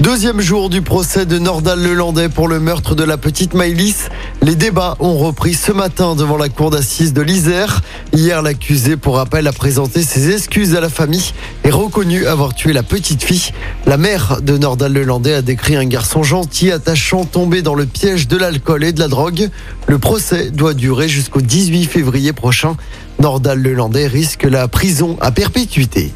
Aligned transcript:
Deuxième 0.00 0.40
jour 0.40 0.70
du 0.70 0.80
procès 0.80 1.26
de 1.26 1.38
Nordal 1.38 1.82
Lelandais 1.82 2.30
pour 2.30 2.48
le 2.48 2.58
meurtre 2.58 2.94
de 2.94 3.04
la 3.04 3.18
petite 3.18 3.52
Maïlis. 3.52 3.96
Les 4.40 4.54
débats 4.54 4.96
ont 4.98 5.18
repris 5.18 5.52
ce 5.52 5.72
matin 5.72 6.14
devant 6.14 6.38
la 6.38 6.48
cour 6.48 6.70
d'assises 6.70 7.12
de 7.12 7.20
l'Isère. 7.20 7.82
Hier, 8.14 8.40
l'accusé, 8.40 8.96
pour 8.96 9.16
rappel, 9.16 9.46
a 9.46 9.52
présenté 9.52 10.02
ses 10.02 10.30
excuses 10.30 10.74
à 10.74 10.80
la 10.80 10.88
famille 10.88 11.34
et 11.64 11.70
reconnu 11.70 12.24
avoir 12.26 12.54
tué 12.54 12.72
la 12.72 12.82
petite 12.82 13.22
fille. 13.22 13.52
La 13.84 13.98
mère 13.98 14.40
de 14.40 14.56
Nordal 14.56 14.94
Lelandais 14.94 15.34
a 15.34 15.42
décrit 15.42 15.76
un 15.76 15.84
garçon 15.84 16.22
gentil, 16.22 16.72
attachant, 16.72 17.26
tombé 17.26 17.60
dans 17.60 17.74
le 17.74 17.84
piège 17.84 18.26
de 18.26 18.38
l'alcool 18.38 18.84
et 18.84 18.92
de 18.92 19.00
la 19.00 19.08
drogue. 19.08 19.50
Le 19.86 19.98
procès 19.98 20.50
doit 20.50 20.72
durer 20.72 21.10
jusqu'au 21.10 21.42
18 21.42 21.84
février 21.84 22.32
prochain. 22.32 22.74
Nordal 23.18 23.60
Lelandais 23.60 24.06
risque 24.06 24.44
la 24.44 24.66
prison 24.66 25.18
à 25.20 25.30
perpétuité. 25.30 26.10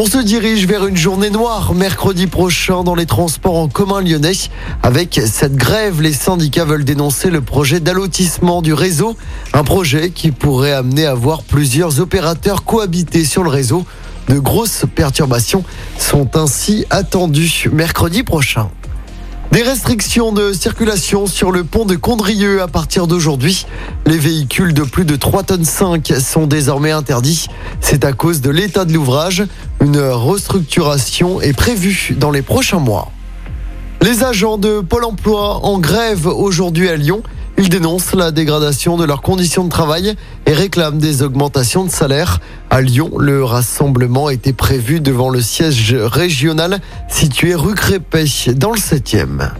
On 0.00 0.06
se 0.06 0.18
dirige 0.18 0.64
vers 0.68 0.86
une 0.86 0.96
journée 0.96 1.28
noire 1.28 1.74
mercredi 1.74 2.28
prochain 2.28 2.84
dans 2.84 2.94
les 2.94 3.04
transports 3.04 3.56
en 3.56 3.66
commun 3.66 4.00
lyonnais. 4.00 4.30
Avec 4.84 5.20
cette 5.26 5.56
grève, 5.56 6.00
les 6.00 6.12
syndicats 6.12 6.64
veulent 6.64 6.84
dénoncer 6.84 7.30
le 7.30 7.40
projet 7.40 7.80
d'allotissement 7.80 8.62
du 8.62 8.72
réseau, 8.72 9.16
un 9.54 9.64
projet 9.64 10.10
qui 10.10 10.30
pourrait 10.30 10.72
amener 10.72 11.04
à 11.04 11.14
voir 11.14 11.42
plusieurs 11.42 11.98
opérateurs 11.98 12.62
cohabiter 12.62 13.24
sur 13.24 13.42
le 13.42 13.50
réseau. 13.50 13.84
De 14.28 14.38
grosses 14.38 14.84
perturbations 14.94 15.64
sont 15.98 16.36
ainsi 16.36 16.84
attendues 16.90 17.68
mercredi 17.72 18.22
prochain. 18.22 18.70
Des 19.52 19.62
restrictions 19.62 20.30
de 20.30 20.52
circulation 20.52 21.26
sur 21.26 21.52
le 21.52 21.64
pont 21.64 21.86
de 21.86 21.96
Condrieu 21.96 22.60
à 22.60 22.68
partir 22.68 23.06
d'aujourd'hui. 23.06 23.64
Les 24.06 24.18
véhicules 24.18 24.74
de 24.74 24.82
plus 24.82 25.06
de 25.06 25.16
3 25.16 25.42
tonnes 25.42 25.64
5 25.64 26.12
sont 26.20 26.46
désormais 26.46 26.90
interdits. 26.90 27.46
C'est 27.80 28.04
à 28.04 28.12
cause 28.12 28.42
de 28.42 28.50
l'état 28.50 28.84
de 28.84 28.92
l'ouvrage. 28.92 29.44
Une 29.80 29.98
restructuration 29.98 31.40
est 31.40 31.54
prévue 31.54 32.14
dans 32.18 32.30
les 32.30 32.42
prochains 32.42 32.78
mois. 32.78 33.10
Les 34.02 34.22
agents 34.22 34.58
de 34.58 34.80
Pôle 34.80 35.04
emploi 35.04 35.64
en 35.64 35.78
grève 35.78 36.26
aujourd'hui 36.26 36.90
à 36.90 36.96
Lyon. 36.96 37.22
Ils 37.60 37.68
dénoncent 37.68 38.14
la 38.14 38.30
dégradation 38.30 38.96
de 38.96 39.04
leurs 39.04 39.20
conditions 39.20 39.64
de 39.64 39.68
travail 39.68 40.14
et 40.46 40.52
réclament 40.52 40.98
des 40.98 41.22
augmentations 41.22 41.84
de 41.84 41.90
salaire. 41.90 42.38
À 42.70 42.80
Lyon, 42.80 43.10
le 43.18 43.42
rassemblement 43.42 44.30
était 44.30 44.52
prévu 44.52 45.00
devant 45.00 45.28
le 45.28 45.40
siège 45.40 45.92
régional 45.92 46.78
situé 47.08 47.56
rue 47.56 47.74
Crépet 47.74 48.26
dans 48.54 48.70
le 48.70 48.78
7e. 48.78 49.50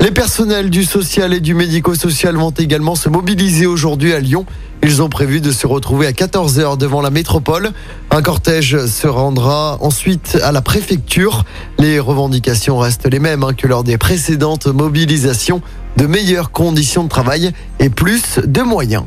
Les 0.00 0.10
personnels 0.10 0.68
du 0.68 0.84
social 0.84 1.32
et 1.32 1.40
du 1.40 1.54
médico-social 1.54 2.36
vont 2.36 2.50
également 2.50 2.94
se 2.94 3.08
mobiliser 3.08 3.66
aujourd'hui 3.66 4.12
à 4.12 4.20
Lyon. 4.20 4.44
Ils 4.82 5.02
ont 5.02 5.08
prévu 5.08 5.40
de 5.40 5.50
se 5.50 5.66
retrouver 5.66 6.06
à 6.06 6.12
14h 6.12 6.76
devant 6.76 7.00
la 7.00 7.10
métropole. 7.10 7.72
Un 8.10 8.22
cortège 8.22 8.86
se 8.86 9.08
rendra 9.08 9.78
ensuite 9.80 10.38
à 10.44 10.52
la 10.52 10.60
préfecture. 10.60 11.44
Les 11.78 11.98
revendications 11.98 12.78
restent 12.78 13.10
les 13.10 13.18
mêmes 13.18 13.42
hein, 13.42 13.54
que 13.54 13.66
lors 13.66 13.82
des 13.82 13.98
précédentes 13.98 14.66
mobilisations. 14.66 15.62
De 15.98 16.06
meilleures 16.06 16.52
conditions 16.52 17.02
de 17.02 17.08
travail 17.08 17.50
et 17.80 17.90
plus 17.90 18.38
de 18.38 18.62
moyens. 18.62 19.02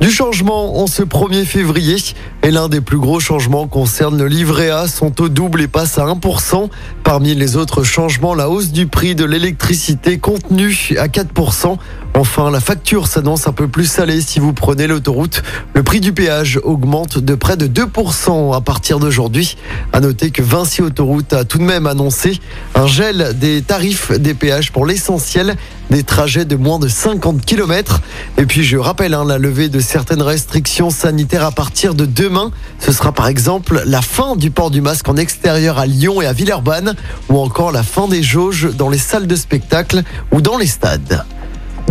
Du 0.00 0.10
changement 0.10 0.80
en 0.80 0.86
ce 0.86 1.02
1er 1.02 1.44
février 1.44 1.96
et 2.44 2.50
l'un 2.50 2.68
des 2.68 2.80
plus 2.80 2.98
gros 2.98 3.20
changements 3.20 3.68
concerne 3.68 4.18
le 4.18 4.26
livret 4.26 4.70
A. 4.70 4.88
Son 4.88 5.10
taux 5.10 5.28
double 5.28 5.62
et 5.62 5.68
passe 5.68 5.98
à 5.98 6.06
1%. 6.06 6.68
Parmi 7.04 7.34
les 7.34 7.56
autres 7.56 7.84
changements, 7.84 8.34
la 8.34 8.48
hausse 8.48 8.72
du 8.72 8.86
prix 8.88 9.14
de 9.14 9.24
l'électricité 9.24 10.18
contenue 10.18 10.94
à 10.98 11.06
4%. 11.06 11.76
Enfin, 12.14 12.50
la 12.50 12.60
facture 12.60 13.06
s'annonce 13.06 13.46
un 13.46 13.52
peu 13.52 13.68
plus 13.68 13.86
salée 13.86 14.20
si 14.20 14.40
vous 14.40 14.52
prenez 14.52 14.86
l'autoroute. 14.88 15.42
Le 15.72 15.82
prix 15.84 16.00
du 16.00 16.12
péage 16.12 16.58
augmente 16.64 17.18
de 17.18 17.34
près 17.34 17.56
de 17.56 17.68
2% 17.68 18.54
à 18.54 18.60
partir 18.60 18.98
d'aujourd'hui. 18.98 19.56
À 19.92 20.00
noter 20.00 20.30
que 20.30 20.42
Vinci 20.42 20.82
Autoroute 20.82 21.32
a 21.32 21.44
tout 21.44 21.58
de 21.58 21.62
même 21.62 21.86
annoncé 21.86 22.40
un 22.74 22.86
gel 22.86 23.38
des 23.38 23.62
tarifs 23.62 24.10
des 24.10 24.34
péages 24.34 24.72
pour 24.72 24.84
l'essentiel 24.84 25.54
des 25.90 26.02
trajets 26.02 26.44
de 26.44 26.56
moins 26.56 26.78
de 26.78 26.88
50 26.88 27.44
km. 27.44 28.00
Et 28.38 28.46
puis 28.46 28.64
je 28.64 28.76
rappelle 28.78 29.14
hein, 29.14 29.24
la 29.26 29.38
levée 29.38 29.68
de 29.68 29.78
certaines 29.80 30.22
restrictions 30.22 30.90
sanitaires 30.90 31.44
à 31.44 31.52
partir 31.52 31.94
de 31.94 32.04
demain. 32.06 32.31
Ce 32.78 32.92
sera 32.92 33.12
par 33.12 33.28
exemple 33.28 33.82
la 33.86 34.02
fin 34.02 34.36
du 34.36 34.50
port 34.50 34.70
du 34.70 34.80
masque 34.80 35.08
en 35.08 35.16
extérieur 35.16 35.78
à 35.78 35.86
Lyon 35.86 36.22
et 36.22 36.26
à 36.26 36.32
Villeurbanne 36.32 36.94
ou 37.28 37.38
encore 37.38 37.72
la 37.72 37.82
fin 37.82 38.08
des 38.08 38.22
jauges 38.22 38.70
dans 38.74 38.88
les 38.88 38.98
salles 38.98 39.26
de 39.26 39.36
spectacle 39.36 40.02
ou 40.32 40.40
dans 40.40 40.56
les 40.56 40.66
stades. 40.66 41.24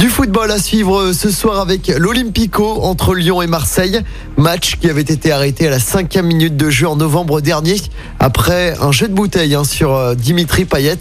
Du 0.02 0.10
football 0.10 0.50
à 0.50 0.58
suivre 0.58 1.14
ce 1.14 1.30
soir 1.30 1.60
avec 1.60 1.90
l'Olympico 1.90 2.82
entre 2.82 3.14
Lyon 3.14 3.44
et 3.44 3.46
Marseille. 3.46 4.02
Match 4.36 4.78
qui 4.82 4.90
avait 4.90 5.02
été 5.02 5.32
arrêté 5.32 5.68
à 5.68 5.70
la 5.70 5.80
cinquième 5.80 6.26
minute 6.26 6.58
de 6.58 6.72
jeu 6.72 6.88
en 6.88 6.96
novembre 6.96 7.40
dernier 7.40 7.76
après 8.20 8.76
un 8.82 8.92
jet 8.92 9.10
de 9.10 9.14
bouteille 9.14 9.54
hein, 9.54 9.64
sur 9.64 9.94
euh, 9.94 10.16
Dimitri 10.16 10.66
Payet. 10.66 10.98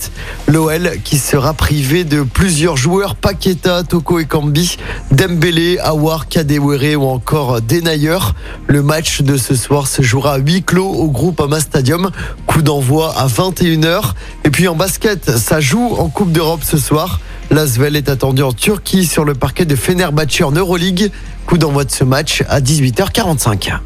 L'OL 0.49 0.99
qui 1.03 1.17
sera 1.17 1.55
privé 1.55 2.05
de 2.05 2.25
plusieurs 2.25 2.77
joueurs 2.77 3.15
Paqueta, 3.15 3.85
Toko 3.85 4.19
et 4.19 4.27
Kambi, 4.27 4.77
Dembélé, 5.13 5.79
Awar, 5.79 6.29
Kadewere 6.29 7.01
ou 7.01 7.09
encore 7.09 7.63
Denayer. 7.63 8.19
Le 8.67 8.83
match 8.83 9.23
de 9.23 9.39
ce 9.39 9.55
soir 9.55 9.87
se 9.87 10.03
jouera 10.03 10.35
à 10.35 10.39
huis 10.39 10.63
clos 10.63 10.91
au 10.91 11.09
groupe 11.09 11.41
Ama 11.41 11.61
Stadium. 11.61 12.11
Coup 12.47 12.61
d'envoi 12.61 13.15
à 13.17 13.29
21h. 13.29 14.13
Et 14.45 14.51
puis 14.51 14.69
en 14.69 14.75
basket, 14.75 15.39
ça 15.39 15.59
joue 15.59 15.95
en 15.97 16.11
Coupe 16.11 16.33
d'Europe 16.33 16.61
ce 16.65 16.77
soir. 16.77 17.19
L'Asvel 17.51 17.97
est 17.97 18.09
attendu 18.09 18.43
en 18.43 18.53
Turquie 18.53 19.07
sur 19.07 19.25
le 19.25 19.35
parquet 19.35 19.65
de 19.65 19.75
Fenerbahçe 19.75 20.43
en 20.43 20.53
Euroleague. 20.53 21.11
Coup 21.47 21.59
d'envoi 21.59 21.85
de 21.85 21.91
ce 21.91 22.05
match 22.05 22.45
à 22.49 22.61
18h45. 22.61 23.79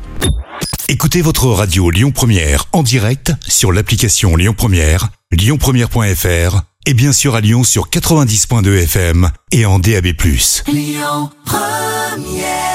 Écoutez 0.88 1.22
votre 1.22 1.46
radio 1.46 1.90
Lyon 1.90 2.10
Première 2.10 2.66
en 2.72 2.82
direct 2.82 3.32
sur 3.48 3.72
l'application 3.72 4.36
Lyon 4.36 4.54
Première, 4.56 5.08
lyonpremière.fr 5.32 6.60
et 6.86 6.94
bien 6.94 7.12
sûr 7.12 7.34
à 7.34 7.40
Lyon 7.40 7.64
sur 7.64 7.88
90.2 7.88 8.82
FM 8.82 9.30
et 9.50 9.64
en 9.64 9.78
DAB+. 9.78 10.08
Lyon 10.68 11.30
Première 11.46 12.73